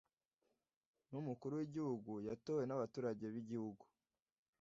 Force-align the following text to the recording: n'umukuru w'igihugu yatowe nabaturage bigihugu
n'umukuru 1.09 1.53
w'igihugu 1.55 2.11
yatowe 2.27 2.63
nabaturage 2.65 3.25
bigihugu 3.33 3.83